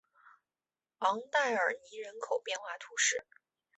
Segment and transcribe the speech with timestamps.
[0.97, 3.23] 昂代尔尼人口变化图示